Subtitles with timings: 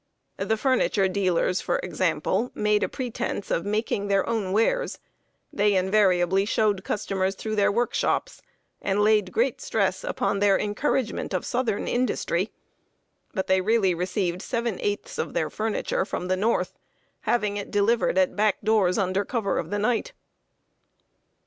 [0.37, 4.97] The furniture dealers, for example, made a pretense of making their own wares.
[5.53, 8.41] They invariably showed customers through their workshops,
[8.81, 12.51] and laid great stress upon their encouragement of southern industry;
[13.35, 16.73] but they really received seven eighths of their furniture from the North,
[17.29, 20.13] having it delivered at back doors, under cover of the night.